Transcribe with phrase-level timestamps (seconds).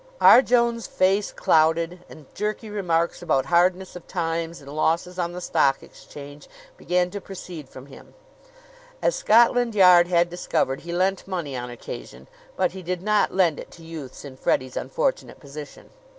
[0.19, 0.41] R.
[0.41, 5.83] Jones' face clouded, and jerky remarks about hardness of times and losses on the Stock
[5.83, 8.15] Exchange began to proceed from him.
[8.99, 13.59] As Scotland Yard had discovered, he lent money on occasion; but he did not lend
[13.59, 15.91] it to youths in Freddie's unfortunate position.